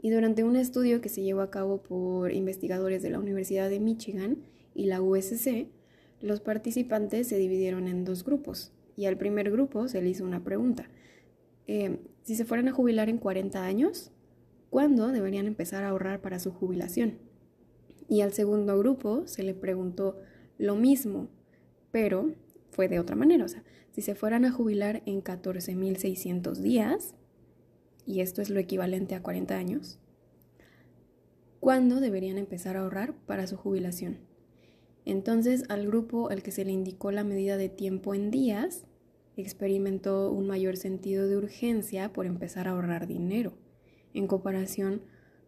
Y 0.01 0.09
durante 0.09 0.45
un 0.45 0.57
estudio 0.57 1.03
que 1.03 1.11
se 1.11 1.23
llevó 1.23 1.43
a 1.43 1.51
cabo 1.51 1.83
por 1.83 2.33
investigadores 2.33 3.03
de 3.03 3.11
la 3.11 3.19
Universidad 3.19 3.69
de 3.69 3.81
Michigan 3.81 4.39
y 4.75 4.87
la 4.87 5.03
USC, 5.03 5.67
los 6.23 6.41
participantes 6.41 7.29
se 7.29 7.37
dividieron 7.37 7.87
en 7.87 8.07
dos 8.07 8.25
grupos 8.25 8.73
y 8.97 9.05
al 9.05 9.19
primer 9.19 9.51
grupo 9.51 9.87
se 9.87 10.01
le 10.01 10.09
hizo 10.09 10.25
una 10.25 10.43
pregunta. 10.43 10.89
Eh, 11.67 11.99
si 12.23 12.35
se 12.35 12.47
fueran 12.47 12.69
a 12.69 12.73
jubilar 12.73 13.11
en 13.11 13.19
40 13.19 13.63
años, 13.63 14.11
¿cuándo 14.71 15.09
deberían 15.09 15.47
empezar 15.47 15.85
a 15.85 15.91
ahorrar 15.91 16.23
para 16.23 16.39
su 16.39 16.51
jubilación? 16.51 17.19
Y 18.09 18.23
al 18.23 18.33
segundo 18.33 18.79
grupo 18.79 19.27
se 19.27 19.43
le 19.43 19.53
preguntó 19.53 20.19
lo 20.57 20.77
mismo, 20.77 21.29
pero 21.91 22.33
fue 22.75 22.89
de 22.89 22.99
otra 22.99 23.17
manera. 23.17 23.45
O 23.45 23.49
sea, 23.49 23.63
si 23.93 24.03
se 24.03 24.15
fueran 24.15 24.45
a 24.45 24.51
jubilar 24.51 25.03
en 25.07 25.23
14.600 25.23 26.57
días, 26.57 27.15
y 28.05 28.21
esto 28.21 28.43
es 28.43 28.51
lo 28.51 28.59
equivalente 28.59 29.15
a 29.15 29.23
40 29.23 29.57
años, 29.57 29.99
¿cuándo 31.61 32.01
deberían 32.01 32.37
empezar 32.37 32.77
a 32.77 32.81
ahorrar 32.81 33.15
para 33.27 33.47
su 33.47 33.57
jubilación? 33.57 34.19
Entonces, 35.07 35.65
al 35.69 35.87
grupo 35.87 36.31
al 36.31 36.43
que 36.43 36.51
se 36.51 36.65
le 36.65 36.73
indicó 36.73 37.11
la 37.13 37.25
medida 37.25 37.57
de 37.57 37.69
tiempo 37.69 38.15
en 38.15 38.31
días, 38.31 38.85
experimentó 39.37 40.31
un 40.31 40.47
mayor 40.47 40.77
sentido 40.77 41.27
de 41.29 41.37
urgencia 41.37 42.13
por 42.13 42.27
empezar 42.27 42.69
a 42.69 42.73
ahorrar 42.73 43.07
dinero, 43.07 43.53
en 44.13 44.27
comparación 44.27 45.03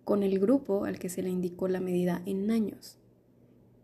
con 0.04 0.22
el 0.22 0.38
grupo 0.38 0.84
al 0.84 0.98
que 0.98 1.08
se 1.08 1.22
le 1.22 1.30
indicó 1.30 1.68
la 1.68 1.80
medida 1.80 2.22
en 2.26 2.50
años. 2.50 2.98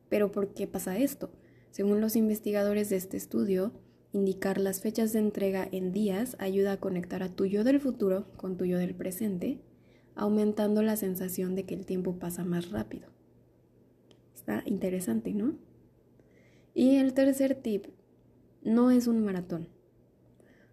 Pero 0.08 0.30
¿por 0.30 0.54
qué 0.54 0.66
pasa 0.66 0.98
esto? 0.98 1.30
Según 1.72 2.02
los 2.02 2.16
investigadores 2.16 2.90
de 2.90 2.96
este 2.96 3.16
estudio, 3.16 3.72
indicar 4.12 4.60
las 4.60 4.82
fechas 4.82 5.14
de 5.14 5.20
entrega 5.20 5.66
en 5.72 5.94
días 5.94 6.36
ayuda 6.38 6.72
a 6.72 6.76
conectar 6.76 7.22
a 7.22 7.30
tu 7.30 7.46
yo 7.46 7.64
del 7.64 7.80
futuro 7.80 8.26
con 8.36 8.58
tu 8.58 8.66
yo 8.66 8.76
del 8.76 8.94
presente, 8.94 9.58
aumentando 10.14 10.82
la 10.82 10.96
sensación 10.96 11.54
de 11.54 11.64
que 11.64 11.74
el 11.74 11.86
tiempo 11.86 12.18
pasa 12.18 12.44
más 12.44 12.70
rápido. 12.70 13.08
Está 14.34 14.62
interesante, 14.66 15.32
¿no? 15.32 15.54
Y 16.74 16.96
el 16.96 17.14
tercer 17.14 17.54
tip, 17.54 17.86
no 18.62 18.90
es 18.90 19.06
un 19.06 19.24
maratón. 19.24 19.66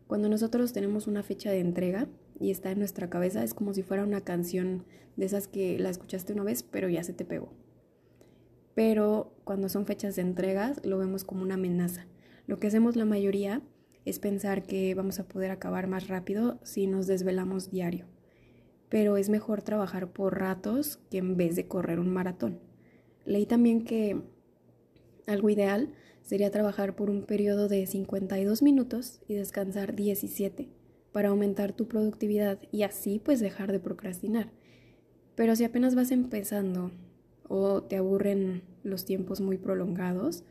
Cuando 0.06 0.28
nosotros 0.28 0.74
tenemos 0.74 1.08
una 1.08 1.24
fecha 1.24 1.50
de 1.50 1.62
entrega 1.62 2.10
y 2.42 2.52
está 2.52 2.72
en 2.72 2.80
nuestra 2.80 3.10
cabeza, 3.10 3.42
es 3.46 3.54
como 3.54 3.74
si 3.74 3.84
fuera 3.84 4.04
una 4.04 4.26
canción 4.26 4.84
de 5.16 5.28
esas 5.28 5.48
que 5.48 5.80
la 5.80 5.92
escuchaste 5.92 6.34
una 6.34 6.44
vez, 6.44 6.64
pero 6.64 6.90
ya 6.90 7.06
se 7.06 7.14
te 7.14 7.24
pegó. 7.24 7.54
Pero 8.80 9.34
cuando 9.44 9.68
son 9.68 9.86
fechas 9.86 10.16
de 10.16 10.22
entregas, 10.22 10.80
lo 10.86 10.98
vemos 10.98 11.26
como 11.26 11.42
una 11.42 11.56
amenaza. 11.56 12.08
Lo 12.48 12.60
que 12.60 12.68
hacemos 12.68 12.96
la 12.96 13.04
mayoría 13.04 13.62
es 14.06 14.20
pensar 14.20 14.64
que 14.64 14.96
vamos 14.96 15.20
a 15.20 15.28
poder 15.28 15.52
acabar 15.52 15.88
más 15.88 16.08
rápido 16.08 16.62
si 16.64 16.88
nos 16.88 17.06
desvelamos 17.06 17.72
diario. 17.72 18.06
Pero 18.88 19.18
es 19.18 19.28
mejor 19.28 19.64
trabajar 19.64 20.14
por 20.14 20.40
ratos 20.40 21.02
que 21.12 21.18
en 21.18 21.36
vez 21.36 21.58
de 21.58 21.68
correr 21.68 22.00
un 22.00 22.10
maratón. 22.10 22.62
Leí 23.26 23.46
también 23.46 23.84
que 23.84 24.22
algo 25.28 25.50
ideal 25.50 25.92
sería 26.22 26.50
trabajar 26.50 26.96
por 26.96 27.10
un 27.10 27.26
periodo 27.26 27.68
de 27.68 27.86
52 27.86 28.62
minutos 28.62 29.20
y 29.28 29.34
descansar 29.34 29.94
17 29.94 30.70
para 31.12 31.28
aumentar 31.28 31.74
tu 31.74 31.90
productividad 31.90 32.60
y 32.72 32.84
así 32.84 33.20
pues 33.20 33.42
dejar 33.42 33.74
de 33.74 33.82
procrastinar. 33.82 34.54
Pero 35.36 35.58
si 35.58 35.66
apenas 35.66 35.96
vas 35.96 36.12
empezando 36.12 36.92
o 37.50 37.84
te 37.84 37.98
aburren 37.98 38.69
los 38.84 39.06
tiempos 39.06 39.42
muy 39.42 39.58
prolongados, 39.58 40.44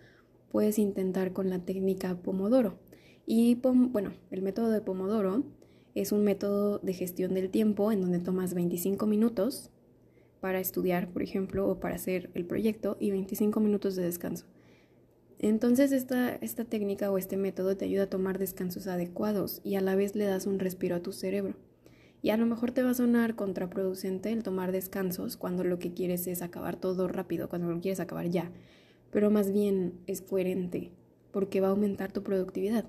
puedes 0.50 0.78
intentar 0.78 1.32
con 1.32 1.50
la 1.50 1.60
técnica 1.60 2.16
Pomodoro. 2.16 2.78
Y 3.26 3.56
bueno, 3.56 4.12
el 4.30 4.42
método 4.42 4.70
de 4.70 4.80
Pomodoro 4.80 5.44
es 5.94 6.12
un 6.12 6.24
método 6.24 6.78
de 6.78 6.92
gestión 6.92 7.34
del 7.34 7.50
tiempo 7.50 7.92
en 7.92 8.00
donde 8.00 8.20
tomas 8.20 8.54
25 8.54 9.06
minutos 9.06 9.70
para 10.40 10.60
estudiar, 10.60 11.10
por 11.10 11.22
ejemplo, 11.22 11.68
o 11.68 11.80
para 11.80 11.96
hacer 11.96 12.30
el 12.34 12.46
proyecto 12.46 12.96
y 13.00 13.10
25 13.10 13.60
minutos 13.60 13.96
de 13.96 14.04
descanso. 14.04 14.46
Entonces 15.40 15.92
esta, 15.92 16.34
esta 16.36 16.64
técnica 16.64 17.10
o 17.10 17.18
este 17.18 17.36
método 17.36 17.76
te 17.76 17.84
ayuda 17.84 18.04
a 18.04 18.10
tomar 18.10 18.38
descansos 18.38 18.86
adecuados 18.86 19.60
y 19.62 19.76
a 19.76 19.80
la 19.80 19.94
vez 19.94 20.16
le 20.16 20.24
das 20.24 20.46
un 20.46 20.58
respiro 20.58 20.96
a 20.96 21.02
tu 21.02 21.12
cerebro. 21.12 21.54
Y 22.22 22.30
a 22.30 22.36
lo 22.36 22.46
mejor 22.46 22.72
te 22.72 22.82
va 22.82 22.90
a 22.90 22.94
sonar 22.94 23.36
contraproducente 23.36 24.32
el 24.32 24.42
tomar 24.42 24.72
descansos 24.72 25.36
cuando 25.36 25.64
lo 25.64 25.78
que 25.78 25.92
quieres 25.92 26.26
es 26.26 26.42
acabar 26.42 26.76
todo 26.76 27.06
rápido, 27.08 27.48
cuando 27.48 27.70
lo 27.70 27.80
quieres 27.80 28.00
acabar 28.00 28.28
ya, 28.28 28.50
pero 29.10 29.30
más 29.30 29.52
bien 29.52 29.94
es 30.06 30.20
coherente 30.20 30.90
porque 31.30 31.60
va 31.60 31.68
a 31.68 31.70
aumentar 31.70 32.12
tu 32.12 32.22
productividad. 32.22 32.86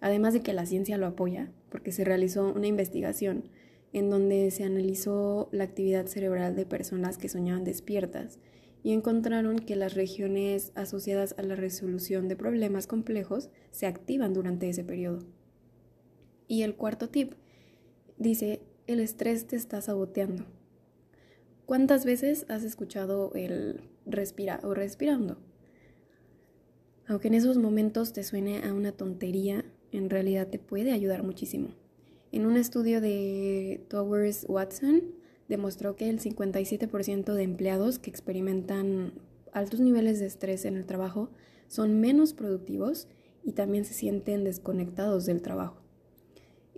Además 0.00 0.32
de 0.32 0.42
que 0.42 0.52
la 0.52 0.66
ciencia 0.66 0.96
lo 0.96 1.06
apoya, 1.06 1.50
porque 1.70 1.92
se 1.92 2.04
realizó 2.04 2.52
una 2.52 2.66
investigación 2.66 3.44
en 3.92 4.10
donde 4.10 4.50
se 4.50 4.64
analizó 4.64 5.48
la 5.50 5.64
actividad 5.64 6.06
cerebral 6.06 6.54
de 6.54 6.66
personas 6.66 7.18
que 7.18 7.28
soñaban 7.28 7.64
despiertas 7.64 8.38
y 8.82 8.92
encontraron 8.92 9.58
que 9.58 9.76
las 9.76 9.94
regiones 9.94 10.72
asociadas 10.74 11.34
a 11.36 11.42
la 11.42 11.56
resolución 11.56 12.28
de 12.28 12.36
problemas 12.36 12.86
complejos 12.86 13.50
se 13.70 13.86
activan 13.86 14.34
durante 14.34 14.68
ese 14.68 14.84
periodo. 14.84 15.20
Y 16.46 16.62
el 16.62 16.76
cuarto 16.76 17.08
tip 17.08 17.34
dice, 18.18 18.60
el 18.86 19.00
estrés 19.00 19.46
te 19.46 19.56
está 19.56 19.80
saboteando. 19.80 20.44
¿Cuántas 21.66 22.04
veces 22.04 22.46
has 22.48 22.64
escuchado 22.64 23.32
el 23.34 23.82
respira 24.06 24.60
o 24.62 24.74
respirando? 24.74 25.38
Aunque 27.06 27.28
en 27.28 27.34
esos 27.34 27.58
momentos 27.58 28.12
te 28.12 28.22
suene 28.22 28.64
a 28.64 28.72
una 28.72 28.92
tontería, 28.92 29.64
en 29.92 30.10
realidad 30.10 30.48
te 30.48 30.58
puede 30.58 30.92
ayudar 30.92 31.22
muchísimo. 31.22 31.68
En 32.32 32.44
un 32.44 32.56
estudio 32.56 33.00
de 33.00 33.84
Towers 33.88 34.44
Watson, 34.48 35.02
demostró 35.48 35.96
que 35.96 36.10
el 36.10 36.20
57% 36.20 37.32
de 37.32 37.42
empleados 37.42 37.98
que 37.98 38.10
experimentan 38.10 39.12
altos 39.52 39.80
niveles 39.80 40.20
de 40.20 40.26
estrés 40.26 40.64
en 40.64 40.76
el 40.76 40.84
trabajo 40.84 41.30
son 41.68 42.00
menos 42.00 42.34
productivos 42.34 43.08
y 43.42 43.52
también 43.52 43.84
se 43.84 43.94
sienten 43.94 44.44
desconectados 44.44 45.24
del 45.24 45.40
trabajo. 45.40 45.87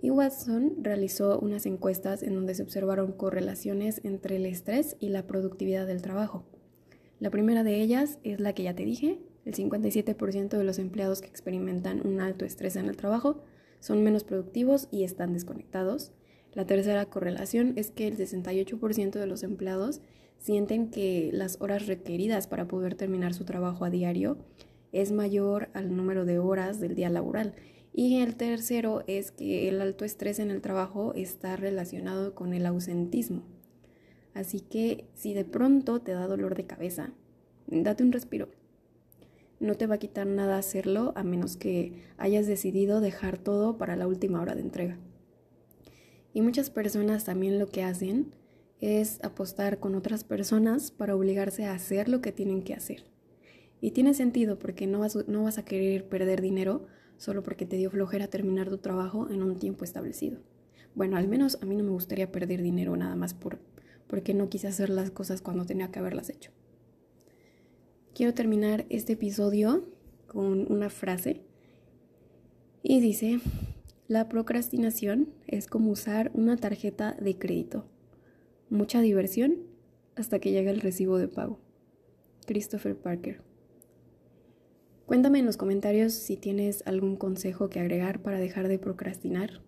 Y 0.01 0.09
Watson 0.09 0.77
realizó 0.81 1.39
unas 1.39 1.65
encuestas 1.65 2.23
en 2.23 2.33
donde 2.33 2.55
se 2.55 2.63
observaron 2.63 3.11
correlaciones 3.11 4.01
entre 4.03 4.37
el 4.37 4.47
estrés 4.47 4.97
y 4.99 5.09
la 5.09 5.27
productividad 5.27 5.85
del 5.85 6.01
trabajo. 6.01 6.43
La 7.19 7.29
primera 7.29 7.63
de 7.63 7.79
ellas 7.81 8.17
es 8.23 8.39
la 8.39 8.53
que 8.53 8.63
ya 8.63 8.75
te 8.75 8.83
dije, 8.83 9.19
el 9.45 9.53
57% 9.53 10.49
de 10.57 10.63
los 10.63 10.79
empleados 10.79 11.21
que 11.21 11.27
experimentan 11.27 12.05
un 12.05 12.19
alto 12.19 12.45
estrés 12.45 12.75
en 12.75 12.87
el 12.87 12.97
trabajo 12.97 13.43
son 13.79 14.03
menos 14.03 14.23
productivos 14.23 14.87
y 14.91 15.03
están 15.03 15.33
desconectados. 15.33 16.13
La 16.53 16.65
tercera 16.65 17.05
correlación 17.05 17.73
es 17.75 17.91
que 17.91 18.07
el 18.07 18.17
68% 18.17 19.11
de 19.11 19.27
los 19.27 19.43
empleados 19.43 20.01
sienten 20.37 20.89
que 20.89 21.29
las 21.31 21.61
horas 21.61 21.85
requeridas 21.85 22.47
para 22.47 22.67
poder 22.67 22.95
terminar 22.95 23.33
su 23.33 23.45
trabajo 23.45 23.85
a 23.85 23.91
diario 23.91 24.37
es 24.91 25.11
mayor 25.11 25.69
al 25.73 25.95
número 25.95 26.25
de 26.25 26.39
horas 26.39 26.79
del 26.79 26.95
día 26.95 27.09
laboral. 27.09 27.53
Y 27.93 28.17
el 28.17 28.35
tercero 28.35 29.03
es 29.07 29.31
que 29.31 29.67
el 29.67 29.81
alto 29.81 30.05
estrés 30.05 30.39
en 30.39 30.49
el 30.49 30.61
trabajo 30.61 31.13
está 31.15 31.55
relacionado 31.57 32.35
con 32.35 32.53
el 32.53 32.65
ausentismo. 32.65 33.43
Así 34.33 34.61
que 34.61 35.05
si 35.13 35.33
de 35.33 35.43
pronto 35.43 36.01
te 36.01 36.13
da 36.13 36.27
dolor 36.27 36.55
de 36.55 36.65
cabeza, 36.65 37.11
date 37.67 38.03
un 38.03 38.13
respiro. 38.13 38.49
No 39.59 39.75
te 39.75 39.87
va 39.87 39.95
a 39.95 39.99
quitar 39.99 40.25
nada 40.25 40.57
hacerlo 40.57 41.11
a 41.15 41.23
menos 41.23 41.57
que 41.57 42.01
hayas 42.17 42.47
decidido 42.47 43.01
dejar 43.01 43.37
todo 43.37 43.77
para 43.77 43.95
la 43.95 44.07
última 44.07 44.41
hora 44.41 44.55
de 44.55 44.61
entrega. 44.61 44.97
Y 46.33 46.41
muchas 46.41 46.69
personas 46.69 47.25
también 47.25 47.59
lo 47.59 47.67
que 47.67 47.83
hacen 47.83 48.33
es 48.79 49.19
apostar 49.23 49.79
con 49.79 49.95
otras 49.95 50.23
personas 50.23 50.91
para 50.91 51.15
obligarse 51.15 51.65
a 51.65 51.73
hacer 51.73 52.09
lo 52.09 52.21
que 52.21 52.31
tienen 52.31 52.63
que 52.63 52.73
hacer. 52.73 53.03
Y 53.81 53.91
tiene 53.91 54.13
sentido 54.13 54.57
porque 54.57 54.87
no 54.87 54.99
vas, 54.99 55.27
no 55.27 55.43
vas 55.43 55.57
a 55.57 55.65
querer 55.65 56.07
perder 56.07 56.41
dinero 56.41 56.87
solo 57.21 57.43
porque 57.43 57.67
te 57.67 57.77
dio 57.77 57.91
flojera 57.91 58.27
terminar 58.27 58.67
tu 58.67 58.79
trabajo 58.79 59.29
en 59.29 59.43
un 59.43 59.59
tiempo 59.59 59.83
establecido. 59.83 60.39
Bueno, 60.95 61.17
al 61.17 61.27
menos 61.27 61.59
a 61.61 61.67
mí 61.67 61.75
no 61.75 61.83
me 61.83 61.91
gustaría 61.91 62.31
perder 62.31 62.63
dinero 62.63 62.97
nada 62.97 63.15
más 63.15 63.35
por, 63.35 63.59
porque 64.07 64.33
no 64.33 64.49
quise 64.49 64.67
hacer 64.67 64.89
las 64.89 65.11
cosas 65.11 65.39
cuando 65.43 65.67
tenía 65.67 65.91
que 65.91 65.99
haberlas 65.99 66.31
hecho. 66.31 66.49
Quiero 68.15 68.33
terminar 68.33 68.87
este 68.89 69.13
episodio 69.13 69.87
con 70.25 70.71
una 70.71 70.89
frase 70.89 71.43
y 72.81 73.01
dice, 73.01 73.39
la 74.07 74.27
procrastinación 74.27 75.29
es 75.45 75.67
como 75.67 75.91
usar 75.91 76.31
una 76.33 76.57
tarjeta 76.57 77.15
de 77.21 77.37
crédito. 77.37 77.85
Mucha 78.71 78.99
diversión 78.99 79.57
hasta 80.15 80.39
que 80.39 80.49
llega 80.49 80.71
el 80.71 80.81
recibo 80.81 81.19
de 81.19 81.27
pago. 81.27 81.59
Christopher 82.47 82.97
Parker. 82.97 83.50
Cuéntame 85.11 85.39
en 85.39 85.45
los 85.45 85.57
comentarios 85.57 86.13
si 86.13 86.37
tienes 86.37 86.83
algún 86.87 87.17
consejo 87.17 87.69
que 87.69 87.81
agregar 87.81 88.21
para 88.21 88.39
dejar 88.39 88.69
de 88.69 88.79
procrastinar. 88.79 89.59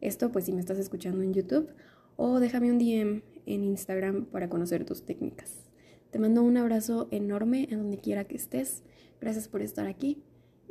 Esto 0.00 0.32
pues 0.32 0.46
si 0.46 0.54
me 0.54 0.60
estás 0.60 0.78
escuchando 0.78 1.20
en 1.20 1.34
YouTube 1.34 1.68
o 2.16 2.40
déjame 2.40 2.72
un 2.72 2.78
DM 2.78 3.22
en 3.44 3.64
Instagram 3.64 4.24
para 4.24 4.48
conocer 4.48 4.86
tus 4.86 5.04
técnicas. 5.04 5.68
Te 6.10 6.18
mando 6.18 6.42
un 6.42 6.56
abrazo 6.56 7.08
enorme 7.10 7.68
en 7.70 7.80
donde 7.80 7.98
quiera 7.98 8.24
que 8.24 8.36
estés. 8.36 8.84
Gracias 9.20 9.48
por 9.48 9.60
estar 9.60 9.86
aquí 9.86 10.22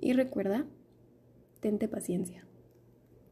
y 0.02 0.14
recuerda, 0.14 0.66
tente 1.60 1.88
paciencia. 1.88 2.48